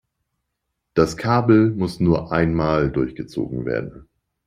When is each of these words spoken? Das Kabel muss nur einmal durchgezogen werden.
Das 0.95 1.15
Kabel 1.15 1.69
muss 1.69 1.99
nur 1.99 2.31
einmal 2.31 2.89
durchgezogen 2.89 3.65
werden. 3.67 4.07